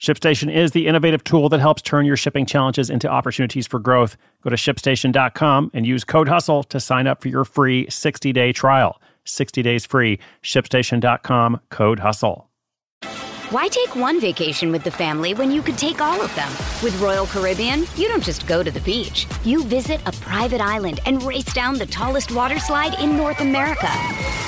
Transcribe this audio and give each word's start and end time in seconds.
ShipStation 0.00 0.54
is 0.54 0.70
the 0.70 0.86
innovative 0.86 1.24
tool 1.24 1.48
that 1.48 1.58
helps 1.58 1.82
turn 1.82 2.06
your 2.06 2.16
shipping 2.16 2.46
challenges 2.46 2.88
into 2.88 3.08
opportunities 3.08 3.66
for 3.66 3.80
growth. 3.80 4.16
Go 4.42 4.50
to 4.50 4.56
shipstation.com 4.56 5.72
and 5.74 5.86
use 5.86 6.04
code 6.04 6.28
HUSTLE 6.28 6.64
to 6.64 6.78
sign 6.78 7.08
up 7.08 7.20
for 7.20 7.28
your 7.28 7.44
free 7.44 7.88
60 7.90 8.32
day 8.32 8.52
trial. 8.52 9.00
60 9.24 9.60
days 9.62 9.84
free. 9.84 10.20
ShipStation.com, 10.42 11.60
code 11.70 11.98
HUSTLE. 11.98 12.44
Why 13.50 13.66
take 13.66 13.96
one 13.96 14.20
vacation 14.20 14.70
with 14.70 14.84
the 14.84 14.90
family 14.90 15.32
when 15.32 15.50
you 15.50 15.62
could 15.62 15.78
take 15.78 16.02
all 16.02 16.20
of 16.20 16.32
them? 16.34 16.50
With 16.82 17.00
Royal 17.00 17.26
Caribbean, 17.26 17.84
you 17.96 18.06
don't 18.06 18.22
just 18.22 18.46
go 18.46 18.62
to 18.62 18.70
the 18.70 18.80
beach. 18.80 19.26
You 19.42 19.64
visit 19.64 20.00
a 20.06 20.12
private 20.12 20.60
island 20.60 21.00
and 21.06 21.22
race 21.22 21.50
down 21.54 21.78
the 21.78 21.86
tallest 21.86 22.30
water 22.30 22.58
slide 22.58 23.00
in 23.00 23.16
North 23.16 23.40
America. 23.40 23.90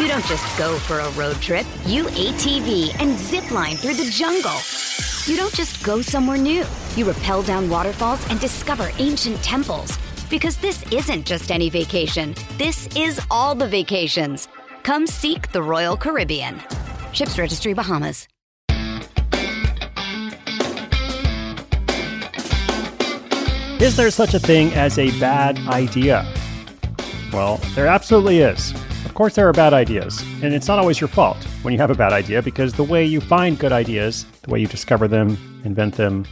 You 0.00 0.08
don't 0.08 0.26
just 0.26 0.58
go 0.58 0.76
for 0.80 0.98
a 0.98 1.10
road 1.12 1.36
trip. 1.36 1.64
You 1.86 2.04
ATV 2.06 3.00
and 3.00 3.16
zip 3.16 3.50
line 3.52 3.76
through 3.76 3.94
the 3.94 4.10
jungle. 4.10 4.58
You 5.28 5.36
don't 5.36 5.54
just 5.54 5.84
go 5.84 6.00
somewhere 6.00 6.38
new. 6.38 6.64
You 6.96 7.10
rappel 7.10 7.42
down 7.42 7.68
waterfalls 7.68 8.26
and 8.30 8.40
discover 8.40 8.90
ancient 8.98 9.36
temples. 9.42 9.98
Because 10.30 10.56
this 10.56 10.90
isn't 10.90 11.26
just 11.26 11.50
any 11.50 11.68
vacation, 11.68 12.34
this 12.56 12.86
is 12.96 13.20
all 13.30 13.54
the 13.54 13.68
vacations. 13.68 14.48
Come 14.84 15.06
seek 15.06 15.52
the 15.52 15.62
Royal 15.62 15.98
Caribbean. 15.98 16.58
Ships 17.12 17.38
Registry 17.38 17.74
Bahamas. 17.74 18.26
Is 23.82 23.96
there 23.98 24.10
such 24.10 24.32
a 24.32 24.40
thing 24.40 24.72
as 24.72 24.98
a 24.98 25.10
bad 25.20 25.58
idea? 25.68 26.24
Well, 27.34 27.58
there 27.74 27.86
absolutely 27.86 28.38
is. 28.38 28.72
Course, 29.18 29.34
there 29.34 29.48
are 29.48 29.52
bad 29.52 29.74
ideas, 29.74 30.22
and 30.44 30.54
it's 30.54 30.68
not 30.68 30.78
always 30.78 31.00
your 31.00 31.08
fault 31.08 31.42
when 31.62 31.74
you 31.74 31.80
have 31.80 31.90
a 31.90 31.94
bad 31.96 32.12
idea 32.12 32.40
because 32.40 32.74
the 32.74 32.84
way 32.84 33.04
you 33.04 33.20
find 33.20 33.58
good 33.58 33.72
ideas, 33.72 34.24
the 34.42 34.50
way 34.52 34.60
you 34.60 34.68
discover 34.68 35.08
them, 35.08 35.36
invent 35.64 35.96
them, 35.96 36.24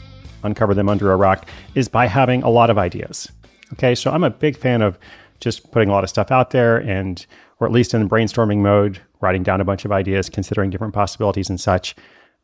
uncover 0.44 0.72
them 0.72 0.88
under 0.88 1.10
a 1.10 1.16
rock, 1.16 1.48
is 1.74 1.88
by 1.88 2.06
having 2.06 2.44
a 2.44 2.48
lot 2.48 2.70
of 2.70 2.78
ideas. 2.78 3.28
Okay, 3.72 3.96
so 3.96 4.12
I'm 4.12 4.22
a 4.22 4.30
big 4.30 4.56
fan 4.56 4.82
of 4.82 5.00
just 5.40 5.72
putting 5.72 5.88
a 5.88 5.92
lot 5.92 6.04
of 6.04 6.10
stuff 6.10 6.30
out 6.30 6.50
there 6.50 6.76
and, 6.76 7.26
or 7.58 7.66
at 7.66 7.72
least 7.72 7.92
in 7.92 8.08
brainstorming 8.08 8.58
mode, 8.58 9.00
writing 9.20 9.42
down 9.42 9.60
a 9.60 9.64
bunch 9.64 9.84
of 9.84 9.90
ideas, 9.90 10.30
considering 10.30 10.70
different 10.70 10.94
possibilities 10.94 11.50
and 11.50 11.60
such. 11.60 11.96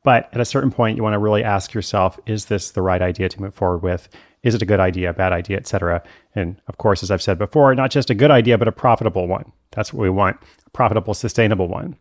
But 0.02 0.28
at 0.34 0.40
a 0.40 0.44
certain 0.44 0.72
point, 0.72 0.96
you 0.96 1.04
want 1.04 1.14
to 1.14 1.20
really 1.20 1.44
ask 1.44 1.72
yourself, 1.72 2.18
is 2.26 2.46
this 2.46 2.72
the 2.72 2.82
right 2.82 3.00
idea 3.00 3.28
to 3.28 3.40
move 3.40 3.54
forward 3.54 3.84
with? 3.84 4.08
Is 4.42 4.56
it 4.56 4.62
a 4.62 4.66
good 4.66 4.80
idea, 4.80 5.10
a 5.10 5.12
bad 5.12 5.32
idea, 5.32 5.58
etc.? 5.58 6.02
And 6.34 6.60
of 6.66 6.78
course, 6.78 7.04
as 7.04 7.12
I've 7.12 7.22
said 7.22 7.38
before, 7.38 7.72
not 7.76 7.92
just 7.92 8.10
a 8.10 8.14
good 8.16 8.32
idea, 8.32 8.58
but 8.58 8.66
a 8.66 8.72
profitable 8.72 9.28
one. 9.28 9.52
That's 9.72 9.92
what 9.92 10.02
we 10.02 10.10
want, 10.10 10.38
a 10.66 10.70
profitable, 10.70 11.14
sustainable 11.14 11.68
one. 11.68 11.96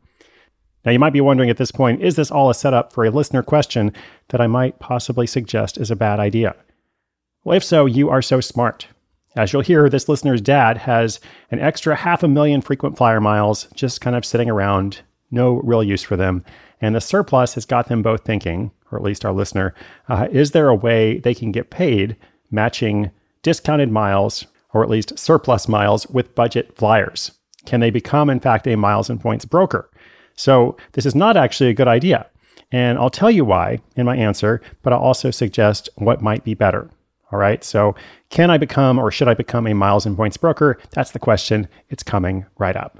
Now, 0.86 0.92
you 0.92 1.00
might 1.00 1.14
be 1.14 1.22
wondering 1.22 1.50
at 1.50 1.58
this 1.58 1.72
point, 1.72 2.02
is 2.02 2.16
this 2.16 2.32
all 2.32 2.50
a 2.50 2.56
setup 2.56 2.92
for 2.92 3.06
a 3.06 3.12
listener 3.12 3.44
question 3.44 3.94
that 4.30 4.42
I 4.42 4.48
might 4.48 4.80
possibly 4.80 5.28
suggest 5.28 5.78
is 5.78 5.92
a 5.92 5.96
bad 5.96 6.20
idea? 6.20 6.56
Well, 7.44 7.58
if 7.58 7.64
so, 7.64 7.86
you 7.86 8.10
are 8.10 8.22
so 8.22 8.42
smart. 8.42 8.88
As 9.36 9.54
you'll 9.54 9.62
hear, 9.62 9.90
this 9.90 10.10
listener's 10.10 10.42
dad 10.42 10.78
has 10.80 11.20
an 11.52 11.60
extra 11.60 11.96
half 11.96 12.24
a 12.24 12.28
million 12.28 12.62
frequent 12.62 12.98
flyer 12.98 13.22
miles 13.22 13.68
just 13.74 14.02
kind 14.02 14.16
of 14.16 14.26
sitting 14.26 14.50
around, 14.50 15.02
no 15.30 15.62
real 15.64 15.84
use 15.84 16.04
for 16.04 16.18
them. 16.18 16.44
And 16.82 16.96
the 16.96 17.02
surplus 17.02 17.54
has 17.54 17.66
got 17.66 17.88
them 17.88 18.02
both 18.02 18.26
thinking, 18.26 18.72
or 18.92 18.98
at 18.98 19.04
least 19.04 19.24
our 19.24 19.32
listener, 19.32 19.74
uh, 20.10 20.28
is 20.32 20.52
there 20.52 20.68
a 20.68 20.76
way 20.76 21.20
they 21.20 21.34
can 21.34 21.52
get 21.52 21.70
paid 21.70 22.18
matching 22.50 23.12
discounted 23.44 23.92
miles, 23.92 24.48
or 24.74 24.84
at 24.84 24.90
least 24.90 25.18
surplus 25.18 25.68
miles, 25.68 26.08
with 26.08 26.36
budget 26.36 26.76
flyers? 26.76 27.32
Can 27.66 27.80
they 27.80 27.90
become, 27.90 28.30
in 28.30 28.40
fact, 28.40 28.68
a 28.68 28.76
miles 28.76 29.10
and 29.10 29.20
points 29.20 29.46
broker? 29.46 29.90
So, 30.36 30.78
this 30.94 31.06
is 31.06 31.16
not 31.16 31.38
actually 31.38 31.70
a 31.70 31.74
good 31.74 31.88
idea. 31.88 32.28
And 32.72 32.98
I'll 32.98 33.10
tell 33.10 33.32
you 33.32 33.44
why 33.44 33.80
in 33.96 34.06
my 34.06 34.16
answer, 34.16 34.62
but 34.82 34.94
I'll 34.94 35.00
also 35.00 35.30
suggest 35.30 35.90
what 35.96 36.22
might 36.22 36.44
be 36.44 36.54
better. 36.54 36.90
All 37.32 37.40
right. 37.40 37.64
So, 37.64 37.96
can 38.30 38.50
I 38.50 38.58
become 38.58 38.98
or 38.98 39.12
should 39.12 39.28
I 39.28 39.34
become 39.34 39.68
a 39.68 39.74
miles 39.74 40.06
and 40.06 40.16
points 40.16 40.38
broker? 40.38 40.78
That's 40.92 41.12
the 41.12 41.20
question. 41.20 41.68
It's 41.90 42.04
coming 42.04 42.46
right 42.58 42.76
up. 42.76 43.00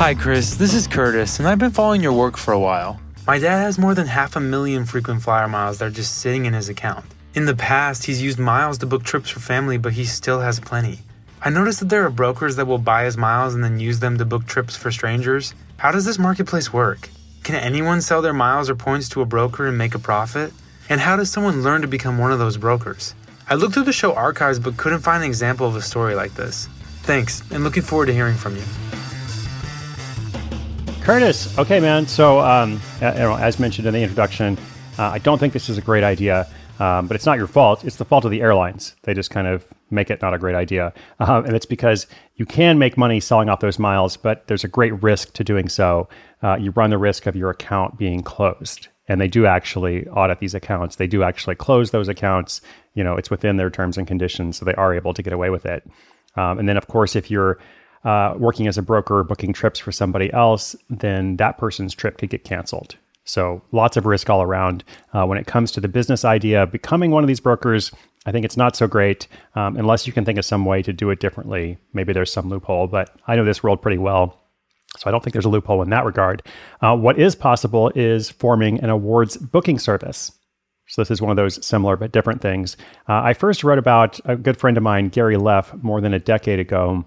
Hi, 0.00 0.14
Chris. 0.14 0.54
This 0.54 0.72
is 0.72 0.86
Curtis, 0.86 1.38
and 1.38 1.46
I've 1.46 1.58
been 1.58 1.72
following 1.72 2.02
your 2.02 2.14
work 2.14 2.38
for 2.38 2.52
a 2.52 2.58
while. 2.58 2.98
My 3.26 3.38
dad 3.38 3.58
has 3.58 3.78
more 3.78 3.94
than 3.94 4.06
half 4.06 4.34
a 4.34 4.40
million 4.40 4.86
frequent 4.86 5.20
flyer 5.20 5.46
miles 5.46 5.76
that 5.76 5.84
are 5.84 5.90
just 5.90 6.16
sitting 6.20 6.46
in 6.46 6.54
his 6.54 6.70
account. 6.70 7.04
In 7.34 7.44
the 7.44 7.54
past, 7.54 8.06
he's 8.06 8.22
used 8.22 8.38
miles 8.38 8.78
to 8.78 8.86
book 8.86 9.04
trips 9.04 9.28
for 9.28 9.40
family, 9.40 9.76
but 9.76 9.92
he 9.92 10.06
still 10.06 10.40
has 10.40 10.58
plenty. 10.58 11.00
I 11.42 11.50
noticed 11.50 11.80
that 11.80 11.90
there 11.90 12.06
are 12.06 12.08
brokers 12.08 12.56
that 12.56 12.66
will 12.66 12.78
buy 12.78 13.04
his 13.04 13.18
miles 13.18 13.54
and 13.54 13.62
then 13.62 13.78
use 13.78 14.00
them 14.00 14.16
to 14.16 14.24
book 14.24 14.46
trips 14.46 14.74
for 14.74 14.90
strangers. 14.90 15.52
How 15.76 15.92
does 15.92 16.06
this 16.06 16.18
marketplace 16.18 16.72
work? 16.72 17.10
Can 17.42 17.56
anyone 17.56 18.00
sell 18.00 18.22
their 18.22 18.32
miles 18.32 18.70
or 18.70 18.74
points 18.74 19.06
to 19.10 19.20
a 19.20 19.26
broker 19.26 19.66
and 19.66 19.76
make 19.76 19.94
a 19.94 19.98
profit? 19.98 20.54
And 20.88 20.98
how 20.98 21.16
does 21.16 21.30
someone 21.30 21.62
learn 21.62 21.82
to 21.82 21.88
become 21.88 22.16
one 22.16 22.32
of 22.32 22.38
those 22.38 22.56
brokers? 22.56 23.14
I 23.50 23.54
looked 23.54 23.74
through 23.74 23.84
the 23.84 23.92
show 23.92 24.14
archives 24.14 24.58
but 24.58 24.78
couldn't 24.78 25.00
find 25.00 25.22
an 25.22 25.28
example 25.28 25.66
of 25.66 25.76
a 25.76 25.82
story 25.82 26.14
like 26.14 26.36
this. 26.36 26.70
Thanks, 27.02 27.42
and 27.50 27.64
looking 27.64 27.82
forward 27.82 28.06
to 28.06 28.14
hearing 28.14 28.36
from 28.36 28.56
you. 28.56 28.64
Curtis, 31.10 31.58
okay, 31.58 31.80
man. 31.80 32.06
So, 32.06 32.38
um, 32.38 32.80
know, 33.00 33.34
as 33.34 33.58
mentioned 33.58 33.84
in 33.88 33.92
the 33.92 34.00
introduction, 34.00 34.56
uh, 34.96 35.06
I 35.06 35.18
don't 35.18 35.38
think 35.38 35.52
this 35.52 35.68
is 35.68 35.76
a 35.76 35.80
great 35.80 36.04
idea, 36.04 36.46
um, 36.78 37.08
but 37.08 37.16
it's 37.16 37.26
not 37.26 37.36
your 37.36 37.48
fault. 37.48 37.84
It's 37.84 37.96
the 37.96 38.04
fault 38.04 38.24
of 38.24 38.30
the 38.30 38.40
airlines. 38.40 38.94
They 39.02 39.12
just 39.12 39.28
kind 39.28 39.48
of 39.48 39.66
make 39.90 40.08
it 40.08 40.22
not 40.22 40.34
a 40.34 40.38
great 40.38 40.54
idea. 40.54 40.92
Uh, 41.18 41.42
and 41.44 41.56
it's 41.56 41.66
because 41.66 42.06
you 42.36 42.46
can 42.46 42.78
make 42.78 42.96
money 42.96 43.18
selling 43.18 43.48
off 43.48 43.58
those 43.58 43.76
miles, 43.76 44.16
but 44.16 44.46
there's 44.46 44.62
a 44.62 44.68
great 44.68 45.02
risk 45.02 45.32
to 45.32 45.42
doing 45.42 45.68
so. 45.68 46.08
Uh, 46.44 46.54
you 46.54 46.70
run 46.70 46.90
the 46.90 46.96
risk 46.96 47.26
of 47.26 47.34
your 47.34 47.50
account 47.50 47.98
being 47.98 48.22
closed. 48.22 48.86
And 49.08 49.20
they 49.20 49.26
do 49.26 49.46
actually 49.46 50.06
audit 50.06 50.38
these 50.38 50.54
accounts. 50.54 50.94
They 50.94 51.08
do 51.08 51.24
actually 51.24 51.56
close 51.56 51.90
those 51.90 52.06
accounts. 52.06 52.60
You 52.94 53.02
know, 53.02 53.16
it's 53.16 53.30
within 53.30 53.56
their 53.56 53.68
terms 53.68 53.98
and 53.98 54.06
conditions, 54.06 54.58
so 54.58 54.64
they 54.64 54.74
are 54.74 54.94
able 54.94 55.12
to 55.14 55.24
get 55.24 55.32
away 55.32 55.50
with 55.50 55.66
it. 55.66 55.82
Um, 56.36 56.60
and 56.60 56.68
then, 56.68 56.76
of 56.76 56.86
course, 56.86 57.16
if 57.16 57.32
you're 57.32 57.58
uh, 58.04 58.34
working 58.36 58.66
as 58.66 58.78
a 58.78 58.82
broker 58.82 59.22
booking 59.24 59.52
trips 59.52 59.78
for 59.78 59.92
somebody 59.92 60.32
else, 60.32 60.74
then 60.88 61.36
that 61.36 61.58
person's 61.58 61.94
trip 61.94 62.18
could 62.18 62.30
get 62.30 62.44
canceled. 62.44 62.96
So 63.24 63.62
lots 63.72 63.96
of 63.96 64.06
risk 64.06 64.30
all 64.30 64.42
around. 64.42 64.82
Uh, 65.12 65.26
when 65.26 65.38
it 65.38 65.46
comes 65.46 65.70
to 65.72 65.80
the 65.80 65.88
business 65.88 66.24
idea 66.24 66.62
of 66.62 66.72
becoming 66.72 67.10
one 67.10 67.22
of 67.22 67.28
these 67.28 67.40
brokers, 67.40 67.92
I 68.26 68.32
think 68.32 68.44
it's 68.44 68.56
not 68.56 68.76
so 68.76 68.86
great 68.86 69.28
um, 69.54 69.76
unless 69.76 70.06
you 70.06 70.12
can 70.12 70.24
think 70.24 70.38
of 70.38 70.44
some 70.44 70.64
way 70.64 70.82
to 70.82 70.92
do 70.92 71.10
it 71.10 71.20
differently. 71.20 71.78
Maybe 71.92 72.12
there's 72.12 72.32
some 72.32 72.48
loophole, 72.48 72.86
but 72.86 73.14
I 73.26 73.36
know 73.36 73.44
this 73.44 73.62
world 73.62 73.82
pretty 73.82 73.98
well. 73.98 74.36
So 74.98 75.08
I 75.08 75.12
don't 75.12 75.22
think 75.22 75.32
there's 75.32 75.44
a 75.44 75.50
loophole 75.50 75.82
in 75.82 75.90
that 75.90 76.04
regard. 76.04 76.42
Uh, 76.80 76.96
what 76.96 77.18
is 77.18 77.36
possible 77.36 77.92
is 77.94 78.30
forming 78.30 78.80
an 78.80 78.90
awards 78.90 79.36
booking 79.36 79.78
service. 79.78 80.32
So 80.88 81.00
this 81.00 81.12
is 81.12 81.22
one 81.22 81.30
of 81.30 81.36
those 81.36 81.64
similar 81.64 81.96
but 81.96 82.10
different 82.10 82.40
things. 82.42 82.76
Uh, 83.08 83.22
I 83.22 83.32
first 83.32 83.62
wrote 83.62 83.78
about 83.78 84.18
a 84.24 84.34
good 84.34 84.56
friend 84.56 84.76
of 84.76 84.82
mine, 84.82 85.08
Gary 85.08 85.36
Leff, 85.36 85.72
more 85.74 86.00
than 86.00 86.12
a 86.12 86.18
decade 86.18 86.58
ago 86.58 87.04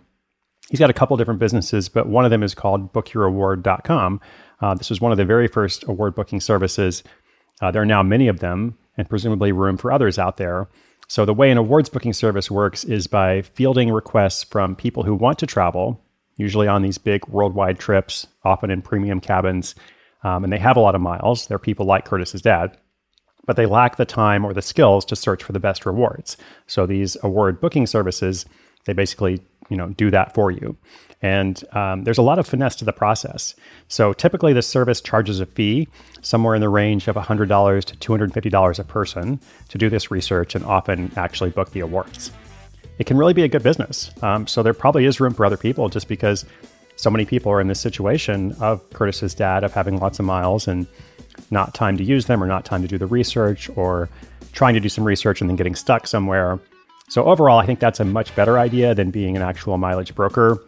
he's 0.69 0.79
got 0.79 0.89
a 0.89 0.93
couple 0.93 1.17
different 1.17 1.39
businesses, 1.39 1.89
but 1.89 2.07
one 2.07 2.25
of 2.25 2.31
them 2.31 2.43
is 2.43 2.55
called 2.55 2.93
bookyouraward.com. 2.93 4.21
Uh, 4.61 4.73
this 4.75 4.89
was 4.89 5.01
one 5.01 5.11
of 5.11 5.17
the 5.17 5.25
very 5.25 5.47
first 5.47 5.83
award 5.87 6.15
booking 6.15 6.39
services. 6.39 7.03
Uh, 7.61 7.71
there 7.71 7.81
are 7.81 7.85
now 7.85 8.03
many 8.03 8.27
of 8.27 8.39
them, 8.39 8.77
and 8.97 9.09
presumably 9.09 9.51
room 9.51 9.77
for 9.77 9.91
others 9.91 10.17
out 10.17 10.37
there. 10.37 10.67
So, 11.07 11.25
the 11.25 11.33
way 11.33 11.51
an 11.51 11.57
awards 11.57 11.89
booking 11.89 12.13
service 12.13 12.49
works 12.49 12.83
is 12.83 13.07
by 13.07 13.41
fielding 13.41 13.91
requests 13.91 14.43
from 14.43 14.75
people 14.75 15.03
who 15.03 15.15
want 15.15 15.37
to 15.39 15.45
travel, 15.45 16.01
usually 16.37 16.67
on 16.67 16.81
these 16.81 16.97
big 16.97 17.27
worldwide 17.27 17.77
trips, 17.77 18.25
often 18.43 18.71
in 18.71 18.81
premium 18.81 19.19
cabins, 19.19 19.75
um, 20.23 20.43
and 20.43 20.51
they 20.51 20.57
have 20.57 20.77
a 20.77 20.79
lot 20.79 20.95
of 20.95 21.01
miles. 21.01 21.47
They're 21.47 21.59
people 21.59 21.85
like 21.85 22.05
Curtis's 22.05 22.41
dad, 22.41 22.77
but 23.45 23.57
they 23.57 23.65
lack 23.65 23.97
the 23.97 24.05
time 24.05 24.45
or 24.45 24.53
the 24.53 24.61
skills 24.61 25.05
to 25.05 25.15
search 25.15 25.43
for 25.43 25.51
the 25.51 25.59
best 25.59 25.85
rewards. 25.85 26.37
So 26.67 26.85
these 26.85 27.17
award 27.21 27.59
booking 27.59 27.85
services, 27.85 28.45
they 28.85 28.93
basically 28.93 29.41
you 29.69 29.77
know 29.77 29.89
do 29.89 30.11
that 30.11 30.33
for 30.33 30.51
you. 30.51 30.77
And 31.21 31.63
um, 31.73 32.03
there's 32.03 32.17
a 32.17 32.21
lot 32.21 32.37
of 32.37 32.45
finesse 32.45 32.75
to 32.75 32.85
the 32.85 32.91
process. 32.91 33.55
So 33.87 34.11
typically, 34.11 34.51
the 34.51 34.61
service 34.61 34.99
charges 34.99 35.39
a 35.39 35.45
fee 35.45 35.87
somewhere 36.21 36.53
in 36.53 36.59
the 36.59 36.67
range 36.67 37.07
of 37.07 37.15
$100 37.15 37.83
to 37.85 37.95
$250 37.95 38.79
a 38.79 38.83
person 38.83 39.39
to 39.69 39.77
do 39.77 39.89
this 39.89 40.11
research 40.11 40.53
and 40.53 40.65
often 40.65 41.13
actually 41.15 41.51
book 41.51 41.71
the 41.71 41.79
awards. 41.79 42.31
It 42.99 43.05
can 43.05 43.17
really 43.17 43.33
be 43.33 43.43
a 43.43 43.47
good 43.47 43.63
business. 43.63 44.11
Um, 44.21 44.47
so 44.47 44.63
there 44.63 44.73
probably 44.73 45.05
is 45.05 45.21
room 45.21 45.33
for 45.33 45.45
other 45.45 45.55
people 45.55 45.87
just 45.87 46.09
because 46.09 46.45
so 46.97 47.09
many 47.09 47.23
people 47.23 47.51
are 47.53 47.61
in 47.61 47.67
this 47.67 47.79
situation 47.79 48.51
of 48.59 48.87
Curtis's 48.91 49.33
dad 49.33 49.63
of 49.63 49.73
having 49.73 49.97
lots 49.99 50.19
of 50.19 50.25
miles 50.25 50.67
and 50.67 50.85
not 51.51 51.73
time 51.73 51.97
to 51.97 52.03
use 52.03 52.25
them 52.25 52.43
or 52.43 52.47
not 52.47 52.65
time 52.65 52.81
to 52.81 52.87
do 52.87 52.97
the 52.97 53.07
research 53.07 53.69
or 53.77 54.09
trying 54.51 54.73
to 54.73 54.79
do 54.81 54.89
some 54.89 55.05
research 55.05 55.39
and 55.39 55.49
then 55.49 55.55
getting 55.55 55.75
stuck 55.75 56.05
somewhere. 56.05 56.59
So 57.09 57.25
overall, 57.25 57.59
I 57.59 57.65
think 57.65 57.79
that's 57.79 57.99
a 57.99 58.05
much 58.05 58.35
better 58.35 58.57
idea 58.57 58.95
than 58.95 59.11
being 59.11 59.35
an 59.35 59.41
actual 59.41 59.77
mileage 59.77 60.15
broker 60.15 60.63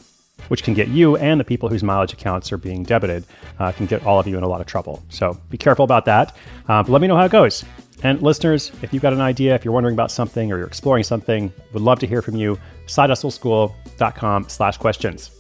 which 0.47 0.63
can 0.63 0.73
get 0.73 0.87
you 0.89 1.17
and 1.17 1.39
the 1.39 1.43
people 1.43 1.69
whose 1.69 1.83
mileage 1.83 2.13
accounts 2.13 2.51
are 2.51 2.57
being 2.57 2.83
debited, 2.83 3.25
uh, 3.59 3.71
can 3.71 3.85
get 3.85 4.05
all 4.05 4.19
of 4.19 4.27
you 4.27 4.37
in 4.37 4.43
a 4.43 4.47
lot 4.47 4.61
of 4.61 4.67
trouble. 4.67 5.03
So 5.09 5.37
be 5.49 5.57
careful 5.57 5.85
about 5.85 6.05
that. 6.05 6.35
Uh, 6.67 6.83
but 6.83 6.89
let 6.89 7.01
me 7.01 7.07
know 7.07 7.15
how 7.15 7.25
it 7.25 7.31
goes. 7.31 7.63
And 8.03 8.21
listeners, 8.21 8.71
if 8.81 8.93
you've 8.93 9.01
got 9.01 9.13
an 9.13 9.21
idea, 9.21 9.55
if 9.55 9.65
you're 9.65 9.73
wondering 9.73 9.95
about 9.95 10.11
something 10.11 10.51
or 10.51 10.57
you're 10.57 10.67
exploring 10.67 11.03
something, 11.03 11.51
would 11.73 11.81
love 11.81 11.99
to 11.99 12.07
hear 12.07 12.21
from 12.21 12.35
you. 12.35 12.59
SideHustleSchool.com 12.87 14.49
slash 14.49 14.77
questions. 14.77 15.31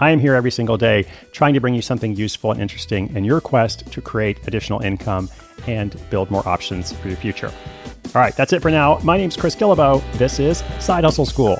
I 0.00 0.10
am 0.10 0.20
here 0.20 0.34
every 0.34 0.52
single 0.52 0.76
day 0.76 1.06
trying 1.32 1.54
to 1.54 1.60
bring 1.60 1.74
you 1.74 1.82
something 1.82 2.14
useful 2.14 2.52
and 2.52 2.60
interesting 2.60 3.14
in 3.16 3.24
your 3.24 3.40
quest 3.40 3.90
to 3.90 4.00
create 4.00 4.46
additional 4.46 4.80
income 4.80 5.28
and 5.66 6.00
build 6.10 6.30
more 6.30 6.46
options 6.46 6.92
for 6.92 7.08
your 7.08 7.16
future. 7.16 7.52
All 8.14 8.22
right, 8.22 8.34
that's 8.34 8.52
it 8.52 8.62
for 8.62 8.70
now. 8.70 8.98
My 9.04 9.16
name's 9.16 9.36
Chris 9.36 9.54
Guillebeau. 9.54 10.02
This 10.14 10.38
is 10.38 10.64
Side 10.80 11.04
Hustle 11.04 11.26
School. 11.26 11.58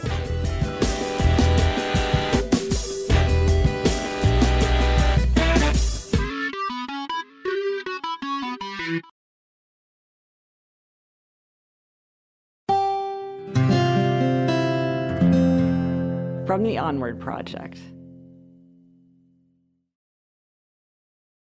from 16.46 16.64
the 16.64 16.78
Onward 16.78 17.20
Project. 17.20 17.78